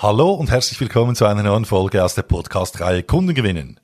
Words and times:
Hallo 0.00 0.32
und 0.32 0.48
herzlich 0.48 0.80
willkommen 0.80 1.16
zu 1.16 1.26
einer 1.26 1.42
neuen 1.42 1.64
Folge 1.64 2.04
aus 2.04 2.14
der 2.14 2.22
Podcast-Reihe 2.22 3.02
Kunden 3.02 3.34
gewinnen. 3.34 3.80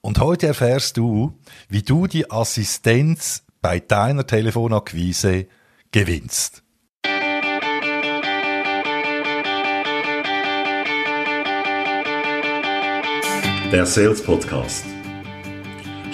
Und 0.00 0.20
heute 0.20 0.46
erfährst 0.46 0.96
du, 0.96 1.36
wie 1.68 1.82
du 1.82 2.06
die 2.06 2.30
Assistenz 2.30 3.42
bei 3.60 3.80
deiner 3.80 4.24
Telefonakquise 4.24 5.48
gewinnst. 5.90 6.62
Der 13.72 13.86
Sales 13.86 14.22
Podcast. 14.22 14.84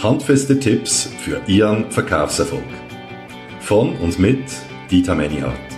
Handfeste 0.03 0.59
Tipps 0.59 1.11
für 1.21 1.43
Ihren 1.46 1.91
Verkaufserfolg. 1.93 2.64
Von 3.61 3.98
und 3.98 4.18
mit 4.18 4.46
Dieter 4.91 5.14
Menihardt. 5.14 5.75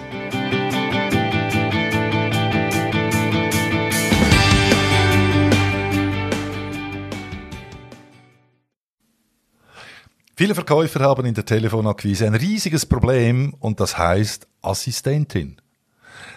Viele 10.38 10.55
Verkäufer 10.55 11.01
haben 11.01 11.27
in 11.27 11.34
der 11.34 11.45
Telefonakquise 11.45 12.24
ein 12.24 12.37
riesiges 12.37 12.87
Problem 12.87 13.55
und 13.59 13.80
das 13.80 13.98
heißt 13.98 14.46
Assistentin. 14.62 15.60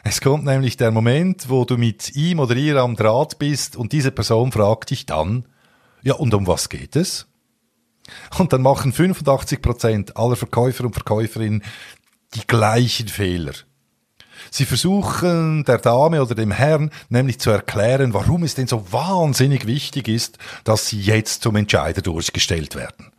Es 0.03 0.21
kommt 0.21 0.43
nämlich 0.43 0.75
der 0.75 0.89
Moment, 0.89 1.49
wo 1.49 1.65
du 1.65 1.77
mit 1.77 2.15
ihm 2.15 2.39
oder 2.39 2.55
ihr 2.55 2.77
am 2.77 2.95
Draht 2.95 3.37
bist 3.37 3.75
und 3.75 3.91
diese 3.91 4.09
Person 4.09 4.51
fragt 4.51 4.89
dich 4.89 5.05
dann, 5.05 5.45
ja 6.01 6.15
und 6.15 6.33
um 6.33 6.47
was 6.47 6.69
geht 6.69 6.95
es? 6.95 7.27
Und 8.39 8.53
dann 8.53 8.63
machen 8.63 8.91
85 8.91 9.61
Prozent 9.61 10.17
aller 10.17 10.35
Verkäufer 10.35 10.85
und 10.85 10.95
Verkäuferinnen 10.95 11.63
die 12.33 12.47
gleichen 12.47 13.07
Fehler. 13.07 13.53
Sie 14.49 14.65
versuchen 14.65 15.63
der 15.65 15.77
Dame 15.77 16.23
oder 16.23 16.33
dem 16.33 16.49
Herrn 16.49 16.89
nämlich 17.09 17.39
zu 17.39 17.51
erklären, 17.51 18.15
warum 18.15 18.41
es 18.41 18.55
denn 18.55 18.65
so 18.65 18.91
wahnsinnig 18.91 19.67
wichtig 19.67 20.07
ist, 20.07 20.39
dass 20.63 20.87
sie 20.87 20.99
jetzt 20.99 21.43
zum 21.43 21.55
Entscheider 21.55 22.01
durchgestellt 22.01 22.73
werden. 22.73 23.10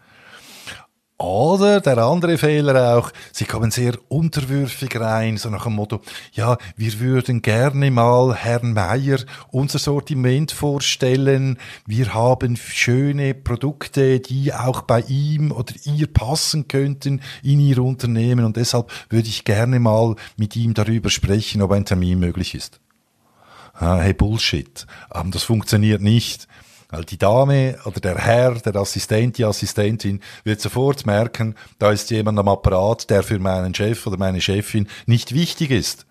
Oder 1.22 1.80
der 1.80 1.98
andere 1.98 2.36
Fehler 2.36 2.96
auch, 2.96 3.12
sie 3.30 3.44
kommen 3.44 3.70
sehr 3.70 3.96
unterwürfig 4.08 4.98
rein, 4.98 5.36
so 5.36 5.50
nach 5.50 5.62
dem 5.64 5.74
Motto, 5.74 6.00
ja, 6.32 6.58
wir 6.76 6.98
würden 6.98 7.42
gerne 7.42 7.92
mal 7.92 8.34
Herrn 8.34 8.72
Meier 8.72 9.18
unser 9.52 9.78
Sortiment 9.78 10.50
vorstellen. 10.50 11.58
Wir 11.86 12.12
haben 12.12 12.56
schöne 12.56 13.34
Produkte, 13.34 14.18
die 14.18 14.52
auch 14.52 14.82
bei 14.82 15.02
ihm 15.02 15.52
oder 15.52 15.72
ihr 15.84 16.12
passen 16.12 16.66
könnten 16.66 17.20
in 17.44 17.60
ihr 17.60 17.78
Unternehmen 17.78 18.44
und 18.44 18.56
deshalb 18.56 18.90
würde 19.08 19.28
ich 19.28 19.44
gerne 19.44 19.78
mal 19.78 20.16
mit 20.36 20.56
ihm 20.56 20.74
darüber 20.74 21.08
sprechen, 21.08 21.62
ob 21.62 21.70
ein 21.70 21.84
Termin 21.84 22.18
möglich 22.18 22.56
ist. 22.56 22.80
Ah, 23.74 23.98
hey, 23.98 24.12
Bullshit. 24.12 24.88
Ähm, 25.14 25.30
das 25.30 25.44
funktioniert 25.44 26.02
nicht. 26.02 26.48
Weil 26.92 27.04
die 27.04 27.16
Dame 27.16 27.78
oder 27.86 28.00
der 28.00 28.18
Herr, 28.18 28.54
der 28.54 28.76
Assistent, 28.76 29.38
die 29.38 29.46
Assistentin 29.46 30.20
wird 30.44 30.60
sofort 30.60 31.06
merken, 31.06 31.54
da 31.78 31.90
ist 31.90 32.10
jemand 32.10 32.38
am 32.38 32.48
Apparat, 32.48 33.08
der 33.08 33.22
für 33.22 33.38
meinen 33.38 33.74
Chef 33.74 34.06
oder 34.06 34.18
meine 34.18 34.42
Chefin 34.42 34.86
nicht 35.06 35.32
wichtig 35.32 35.70
ist. 35.70 36.04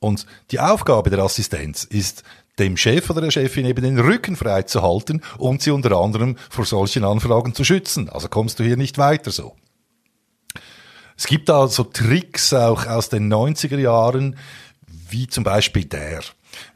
Und 0.00 0.26
die 0.50 0.58
Aufgabe 0.58 1.10
der 1.10 1.20
Assistenz 1.20 1.84
ist, 1.84 2.24
dem 2.58 2.76
Chef 2.76 3.08
oder 3.08 3.20
der 3.20 3.30
Chefin 3.30 3.66
eben 3.66 3.84
den 3.84 4.00
Rücken 4.00 4.34
frei 4.34 4.62
zu 4.62 4.82
halten 4.82 5.22
und 5.38 5.62
sie 5.62 5.70
unter 5.70 5.96
anderem 5.96 6.36
vor 6.50 6.64
solchen 6.64 7.04
Anfragen 7.04 7.54
zu 7.54 7.62
schützen. 7.62 8.08
Also 8.08 8.28
kommst 8.28 8.58
du 8.58 8.64
hier 8.64 8.76
nicht 8.76 8.98
weiter 8.98 9.30
so. 9.30 9.54
Es 11.16 11.28
gibt 11.28 11.48
da 11.48 11.68
so 11.68 11.84
Tricks 11.84 12.52
auch 12.52 12.86
aus 12.86 13.10
den 13.10 13.32
90er 13.32 13.78
Jahren, 13.78 14.36
wie 15.08 15.28
zum 15.28 15.44
Beispiel 15.44 15.84
der. 15.84 16.22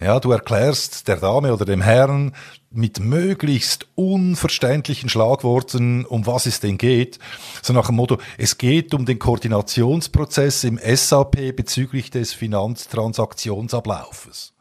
Ja, 0.01 0.21
du 0.21 0.31
erklärst 0.33 1.09
der 1.09 1.17
Dame 1.17 1.53
oder 1.53 1.65
dem 1.65 1.81
Herrn 1.81 2.37
mit 2.71 3.01
möglichst 3.01 3.89
unverständlichen 3.95 5.09
Schlagworten, 5.09 6.05
um 6.05 6.27
was 6.27 6.45
es 6.47 6.61
denn 6.61 6.77
geht. 6.79 7.19
So 7.63 7.73
nach 7.73 7.87
dem 7.87 7.97
Motto, 7.97 8.19
es 8.39 8.59
geht 8.59 8.95
um 8.95 9.07
den 9.07 9.19
Koordinationsprozess 9.19 10.63
im 10.65 10.79
SAP 10.79 11.57
bezüglich 11.57 12.11
des 12.11 12.35
Finanztransaktionsablaufes. 12.35 14.53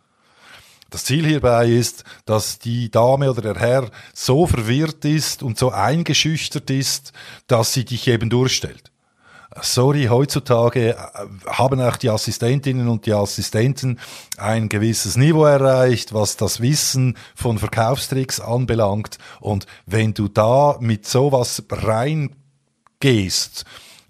Das 0.90 1.06
Ziel 1.06 1.28
hierbei 1.28 1.68
ist, 1.68 2.04
dass 2.26 2.58
die 2.58 2.90
Dame 2.90 3.30
oder 3.30 3.42
der 3.42 3.60
Herr 3.62 3.92
so 4.14 4.48
verwirrt 4.48 5.06
ist 5.06 5.44
und 5.44 5.60
so 5.60 5.70
eingeschüchtert 5.70 6.72
ist, 6.72 7.14
dass 7.46 7.74
sie 7.74 7.86
dich 7.86 8.08
eben 8.08 8.32
durchstellt 8.32 8.89
sorry, 9.62 10.06
heutzutage 10.06 10.92
äh, 10.92 10.96
haben 11.48 11.82
auch 11.82 11.98
die 11.98 12.10
Assistentinnen 12.10 12.88
und 12.88 13.06
die 13.06 13.14
Assistenten 13.14 14.00
ein 14.38 14.70
gewisses 14.70 15.18
Niveau 15.18 15.46
erreicht, 15.46 16.14
was 16.14 16.38
das 16.38 16.62
Wissen 16.62 17.18
von 17.36 17.58
Verkaufstricks 17.58 18.40
anbelangt. 18.40 19.18
Und 19.40 19.66
wenn 19.86 20.14
du 20.14 20.28
da 20.28 20.78
mit 20.80 21.08
sowas 21.08 21.64
reingehst, 21.70 22.36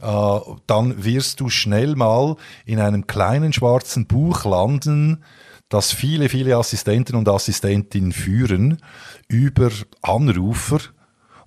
äh, 0.01 0.39
dann 0.67 1.03
wirst 1.03 1.39
du 1.39 1.49
schnell 1.49 1.95
mal 1.95 2.35
in 2.65 2.79
einem 2.79 3.07
kleinen 3.07 3.53
schwarzen 3.53 4.07
Buch 4.07 4.45
landen, 4.45 5.23
das 5.69 5.91
viele, 5.91 6.29
viele 6.29 6.57
Assistenten 6.57 7.15
und 7.15 7.29
Assistentinnen 7.29 8.11
führen 8.11 8.81
über 9.27 9.69
Anrufer. 10.01 10.79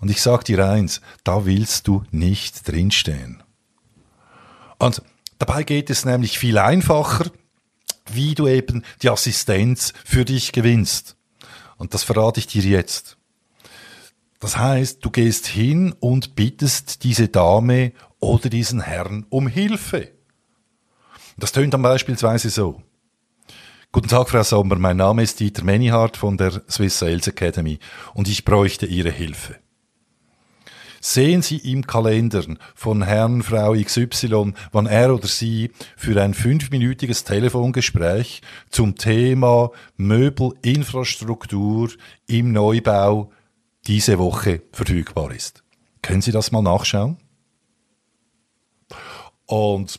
Und 0.00 0.10
ich 0.10 0.22
sag 0.22 0.44
dir 0.44 0.68
eins, 0.68 1.00
da 1.24 1.44
willst 1.44 1.88
du 1.88 2.04
nicht 2.10 2.68
drinstehen. 2.68 3.42
Und 4.82 5.00
dabei 5.38 5.62
geht 5.62 5.90
es 5.90 6.04
nämlich 6.04 6.40
viel 6.40 6.58
einfacher, 6.58 7.30
wie 8.10 8.34
du 8.34 8.48
eben 8.48 8.82
die 9.00 9.10
Assistenz 9.10 9.92
für 10.04 10.24
dich 10.24 10.50
gewinnst. 10.50 11.14
Und 11.76 11.94
das 11.94 12.02
verrate 12.02 12.40
ich 12.40 12.48
dir 12.48 12.64
jetzt. 12.64 13.16
Das 14.40 14.56
heißt, 14.56 15.04
du 15.04 15.10
gehst 15.10 15.46
hin 15.46 15.94
und 16.00 16.34
bittest 16.34 17.04
diese 17.04 17.28
Dame 17.28 17.92
oder 18.18 18.48
diesen 18.48 18.80
Herrn 18.80 19.24
um 19.28 19.46
Hilfe. 19.46 20.10
Das 21.36 21.52
tönt 21.52 21.74
dann 21.74 21.82
beispielsweise 21.82 22.50
so. 22.50 22.82
Guten 23.92 24.08
Tag, 24.08 24.30
Frau 24.30 24.42
Sommer. 24.42 24.74
Mein 24.74 24.96
Name 24.96 25.22
ist 25.22 25.38
Dieter 25.38 25.62
Menihardt 25.62 26.16
von 26.16 26.36
der 26.36 26.60
Swiss 26.68 26.98
Sales 26.98 27.28
Academy 27.28 27.78
und 28.14 28.26
ich 28.26 28.44
bräuchte 28.44 28.86
Ihre 28.86 29.10
Hilfe. 29.10 29.61
Sehen 31.04 31.42
Sie 31.42 31.56
im 31.56 31.84
Kalender 31.84 32.44
von 32.76 33.02
Herrn, 33.02 33.42
Frau 33.42 33.74
XY, 33.74 34.54
wann 34.70 34.86
er 34.86 35.12
oder 35.12 35.26
sie 35.26 35.72
für 35.96 36.22
ein 36.22 36.32
fünfminütiges 36.32 37.24
Telefongespräch 37.24 38.40
zum 38.70 38.94
Thema 38.94 39.72
Möbelinfrastruktur 39.96 41.90
im 42.28 42.52
Neubau 42.52 43.32
diese 43.88 44.20
Woche 44.20 44.62
verfügbar 44.70 45.32
ist. 45.32 45.64
Können 46.02 46.22
Sie 46.22 46.30
das 46.30 46.52
mal 46.52 46.62
nachschauen? 46.62 47.16
Und 49.46 49.98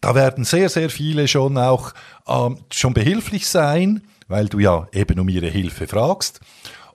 da 0.00 0.14
werden 0.14 0.44
sehr, 0.44 0.68
sehr 0.68 0.90
viele 0.90 1.26
schon 1.26 1.58
auch 1.58 1.92
ähm, 2.28 2.58
schon 2.70 2.94
behilflich 2.94 3.48
sein, 3.48 4.02
weil 4.28 4.46
du 4.48 4.60
ja 4.60 4.86
eben 4.92 5.18
um 5.18 5.28
ihre 5.28 5.48
Hilfe 5.48 5.88
fragst 5.88 6.40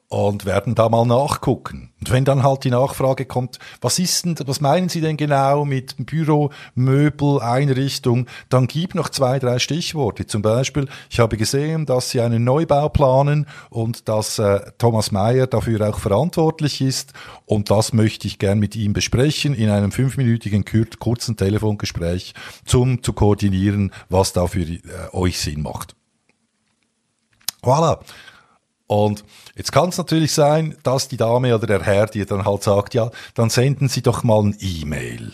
und 0.10 0.46
werden 0.46 0.74
da 0.74 0.90
mal 0.90 1.06
nachgucken. 1.06 1.92
Und 2.00 2.12
wenn 2.12 2.26
dann 2.26 2.42
halt 2.42 2.64
die 2.64 2.72
Nachfrage 2.72 3.26
kommt, 3.26 3.60
was 3.80 4.00
ist 4.00 4.26
denn, 4.26 4.36
was 4.46 4.60
meinen 4.60 4.90
Sie 4.90 5.02
denn 5.02 5.18
genau 5.18 5.66
mit 5.66 5.96
Büro, 6.06 6.50
Möbel, 6.74 7.40
Einrichtung, 7.42 8.26
dann 8.50 8.66
gib 8.66 8.96
noch 8.96 9.10
zwei, 9.10 9.38
drei 9.38 9.60
Stichworte. 9.60 10.26
Zum 10.26 10.42
Beispiel, 10.42 10.88
ich 11.12 11.20
habe 11.20 11.38
gesehen, 11.38 11.86
dass 11.86 12.10
Sie 12.10 12.22
einen 12.22 12.44
Neubau 12.44 12.90
planen 12.90 13.46
und 13.70 14.10
dass 14.10 14.40
äh, 14.40 14.62
Thomas 14.80 15.12
Mayer 15.12 15.46
dafür 15.46 15.88
auch 15.88 16.00
verantwortlich 16.00 16.82
ist 16.82 17.14
und 17.46 17.70
das 17.70 17.94
möchte 17.94 18.28
ich 18.28 18.40
gern 18.40 18.58
mit 18.58 18.76
ihm 18.76 18.94
besprechen 18.94 19.54
in 19.54 19.70
einem 19.70 19.92
fünfminütigen 19.92 20.66
kurzen 20.98 21.38
Telefongespräch, 21.38 22.34
zum 22.66 23.04
zu 23.04 23.14
koordinieren, 23.14 23.92
was 24.10 24.34
da 24.34 24.48
für 24.48 24.62
äh, 24.62 24.80
euch 25.12 25.38
Sinn 25.40 25.62
macht. 25.62 25.96
Voilà. 27.62 28.00
Und 28.90 29.24
jetzt 29.56 29.72
kann 29.72 29.90
es 29.90 30.00
natürlich 30.00 30.34
sein, 30.34 30.76
dass 30.82 31.08
die 31.08 31.16
Dame 31.16 31.54
oder 31.54 31.68
der 31.68 31.84
Herr 31.84 32.08
dir 32.08 32.26
dann 32.26 32.44
halt 32.44 32.64
sagt, 32.64 32.96
ja, 32.96 33.12
dann 33.36 33.52
senden 33.52 33.88
Sie 33.88 34.02
doch 34.02 34.24
mal 34.24 34.42
ein 34.42 34.58
E-Mail. 34.60 35.32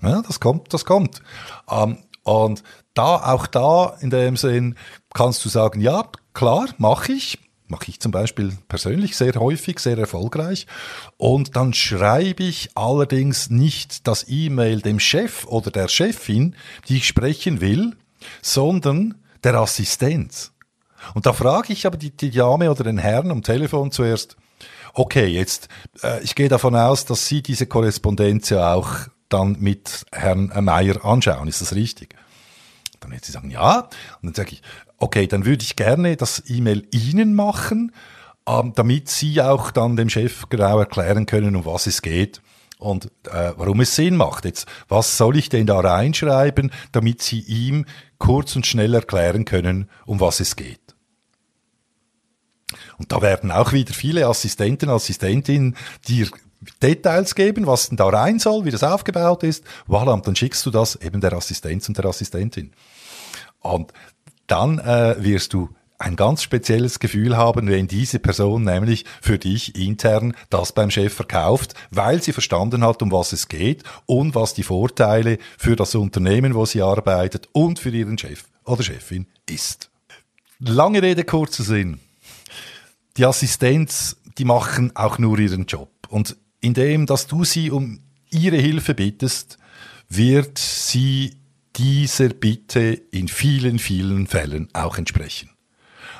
Ja, 0.00 0.22
das 0.22 0.38
kommt, 0.38 0.72
das 0.72 0.84
kommt. 0.84 1.20
Ähm, 1.68 1.98
und 2.22 2.62
da, 2.94 3.16
auch 3.32 3.48
da 3.48 3.96
in 4.00 4.10
dem 4.10 4.36
Sinn 4.36 4.76
kannst 5.12 5.44
du 5.44 5.48
sagen, 5.48 5.80
ja, 5.80 6.04
klar, 6.32 6.68
mache 6.78 7.10
ich. 7.12 7.40
Mache 7.66 7.86
ich 7.88 7.98
zum 7.98 8.12
Beispiel 8.12 8.56
persönlich 8.68 9.16
sehr 9.16 9.34
häufig, 9.34 9.80
sehr 9.80 9.98
erfolgreich. 9.98 10.68
Und 11.16 11.56
dann 11.56 11.74
schreibe 11.74 12.44
ich 12.44 12.70
allerdings 12.76 13.50
nicht 13.50 14.06
das 14.06 14.26
E-Mail 14.28 14.80
dem 14.80 15.00
Chef 15.00 15.44
oder 15.46 15.72
der 15.72 15.88
Chefin, 15.88 16.54
die 16.86 16.98
ich 16.98 17.08
sprechen 17.08 17.60
will, 17.60 17.96
sondern 18.42 19.16
der 19.42 19.56
Assistenz. 19.56 20.51
Und 21.14 21.26
da 21.26 21.32
frage 21.32 21.72
ich 21.72 21.86
aber 21.86 21.96
die, 21.96 22.10
die 22.10 22.30
Dame 22.30 22.70
oder 22.70 22.84
den 22.84 22.98
Herrn 22.98 23.30
am 23.30 23.42
Telefon 23.42 23.90
zuerst, 23.90 24.36
okay, 24.94 25.26
jetzt, 25.26 25.68
äh, 26.02 26.22
ich 26.22 26.34
gehe 26.34 26.48
davon 26.48 26.76
aus, 26.76 27.04
dass 27.04 27.26
Sie 27.26 27.42
diese 27.42 27.66
Korrespondenz 27.66 28.50
ja 28.50 28.74
auch 28.74 28.90
dann 29.28 29.56
mit 29.58 30.04
Herrn 30.12 30.52
Meier 30.64 31.04
anschauen. 31.04 31.48
Ist 31.48 31.62
das 31.62 31.74
richtig? 31.74 32.14
Dann 33.00 33.10
wird 33.10 33.24
sie 33.24 33.32
sagen, 33.32 33.50
ja. 33.50 33.80
Und 33.80 33.90
dann 34.22 34.34
sage 34.34 34.52
ich, 34.52 34.62
okay, 34.98 35.26
dann 35.26 35.44
würde 35.44 35.64
ich 35.64 35.76
gerne 35.76 36.16
das 36.16 36.42
E-Mail 36.46 36.86
Ihnen 36.92 37.34
machen, 37.34 37.92
ähm, 38.46 38.72
damit 38.74 39.08
Sie 39.08 39.40
auch 39.40 39.70
dann 39.70 39.96
dem 39.96 40.08
Chef 40.08 40.48
genau 40.48 40.78
erklären 40.78 41.26
können, 41.26 41.56
um 41.56 41.64
was 41.64 41.86
es 41.86 42.02
geht 42.02 42.40
und 42.78 43.06
äh, 43.28 43.52
warum 43.56 43.80
es 43.80 43.96
Sinn 43.96 44.16
macht. 44.16 44.44
Jetzt, 44.44 44.66
was 44.88 45.16
soll 45.16 45.36
ich 45.36 45.48
denn 45.48 45.66
da 45.66 45.80
reinschreiben, 45.80 46.70
damit 46.92 47.22
Sie 47.22 47.40
ihm 47.40 47.86
kurz 48.18 48.54
und 48.56 48.66
schnell 48.66 48.94
erklären 48.94 49.44
können, 49.44 49.88
um 50.06 50.20
was 50.20 50.40
es 50.40 50.56
geht? 50.56 50.91
Und 53.02 53.10
da 53.10 53.20
werden 53.20 53.50
auch 53.50 53.72
wieder 53.72 53.92
viele 53.92 54.28
Assistenten, 54.28 54.88
Assistentinnen 54.88 55.76
dir 56.06 56.28
Details 56.80 57.34
geben, 57.34 57.66
was 57.66 57.88
denn 57.88 57.96
da 57.96 58.06
rein 58.06 58.38
soll, 58.38 58.64
wie 58.64 58.70
das 58.70 58.84
aufgebaut 58.84 59.42
ist. 59.42 59.64
Voilà, 59.88 60.12
und 60.12 60.24
dann 60.24 60.36
schickst 60.36 60.64
du 60.64 60.70
das 60.70 60.94
eben 60.94 61.20
der 61.20 61.32
Assistenz 61.32 61.88
und 61.88 61.98
der 61.98 62.04
Assistentin. 62.04 62.70
Und 63.58 63.92
dann 64.46 64.78
äh, 64.78 65.16
wirst 65.18 65.52
du 65.52 65.70
ein 65.98 66.14
ganz 66.14 66.44
spezielles 66.44 67.00
Gefühl 67.00 67.36
haben, 67.36 67.66
wenn 67.66 67.88
diese 67.88 68.20
Person 68.20 68.62
nämlich 68.62 69.04
für 69.20 69.36
dich 69.36 69.74
intern 69.74 70.36
das 70.48 70.70
beim 70.70 70.92
Chef 70.92 71.12
verkauft, 71.12 71.74
weil 71.90 72.22
sie 72.22 72.32
verstanden 72.32 72.84
hat, 72.84 73.02
um 73.02 73.10
was 73.10 73.32
es 73.32 73.48
geht 73.48 73.82
und 74.06 74.36
was 74.36 74.54
die 74.54 74.62
Vorteile 74.62 75.38
für 75.58 75.74
das 75.74 75.96
Unternehmen, 75.96 76.54
wo 76.54 76.66
sie 76.66 76.82
arbeitet 76.82 77.48
und 77.50 77.80
für 77.80 77.90
ihren 77.90 78.16
Chef 78.16 78.44
oder 78.64 78.84
Chefin 78.84 79.26
ist. 79.50 79.90
Lange 80.60 81.02
Rede, 81.02 81.24
kurzer 81.24 81.64
Sinn. 81.64 81.98
Die 83.16 83.26
Assistenz, 83.26 84.16
die 84.38 84.44
machen 84.44 84.94
auch 84.96 85.18
nur 85.18 85.38
ihren 85.38 85.66
Job. 85.66 85.90
Und 86.08 86.36
indem, 86.60 87.06
dass 87.06 87.26
du 87.26 87.44
sie 87.44 87.70
um 87.70 88.00
ihre 88.30 88.56
Hilfe 88.56 88.94
bittest, 88.94 89.58
wird 90.08 90.58
sie 90.58 91.36
dieser 91.76 92.28
Bitte 92.30 92.92
in 93.10 93.28
vielen, 93.28 93.78
vielen 93.78 94.26
Fällen 94.26 94.68
auch 94.72 94.98
entsprechen. 94.98 95.50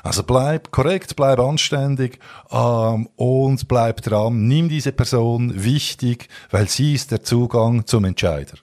Also 0.03 0.23
bleib 0.23 0.71
korrekt, 0.71 1.15
bleib 1.15 1.39
anständig 1.39 2.19
ähm, 2.51 3.07
und 3.15 3.67
bleib 3.69 4.01
dran. 4.01 4.47
Nimm 4.47 4.67
diese 4.67 4.91
Person 4.91 5.63
wichtig, 5.63 6.27
weil 6.51 6.67
sie 6.67 6.93
ist 6.93 7.11
der 7.11 7.23
Zugang 7.23 7.85
zum 7.85 8.03
Entscheider. 8.03 8.57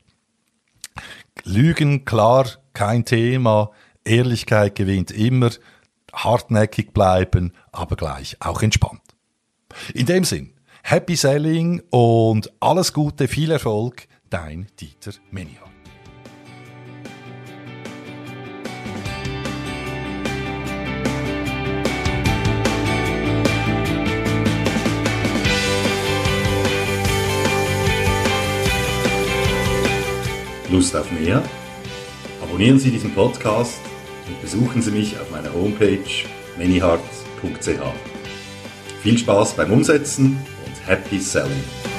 Lügen, 1.45 2.05
klar, 2.05 2.47
kein 2.75 3.07
Thema. 3.07 3.71
Ehrlichkeit 4.05 4.75
gewinnt 4.75 5.11
immer. 5.11 5.51
Hartnäckig 6.13 6.93
bleiben, 6.93 7.53
aber 7.73 7.97
gleich 7.97 8.37
auch 8.41 8.63
entspannt. 8.63 9.03
In 9.95 10.07
dem 10.07 10.25
Sinn, 10.25 10.55
Happy 10.83 11.17
Selling 11.17 11.83
und 11.91 12.53
alles 12.61 12.93
Gute, 12.93 13.29
viel 13.29 13.51
Erfolg, 13.51 14.09
dein 14.29 14.67
Dieter 14.81 15.13
Menier. 15.31 15.59
Lust 30.71 30.95
auf 30.95 31.11
mehr? 31.11 31.43
Abonnieren 32.41 32.79
Sie 32.79 32.93
diesen 32.93 33.13
Podcast 33.13 33.90
und 34.31 34.41
besuchen 34.41 34.81
Sie 34.81 34.91
mich 34.93 35.19
auf 35.19 35.31
meiner 35.31 35.53
Homepage 35.53 35.99
manyheart.ch. 36.57 37.69
Viel 39.03 39.19
Spaß 39.19 39.55
beim 39.55 39.73
Umsetzen 39.73 40.39
und 40.65 40.89
Happy 40.89 41.19
Selling! 41.19 41.90